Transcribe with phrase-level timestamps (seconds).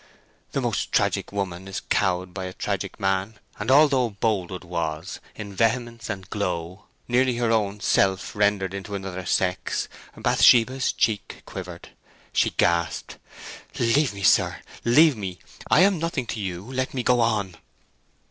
[0.53, 5.53] The most tragic woman is cowed by a tragic man, and although Boldwood was, in
[5.55, 9.87] vehemence and glow, nearly her own self rendered into another sex,
[10.17, 11.89] Bathsheba's cheek quivered.
[12.33, 13.17] She gasped,
[13.77, 15.37] "Leave me, sir—leave me!
[15.69, 16.63] I am nothing to you.
[16.63, 17.57] Let me go on!"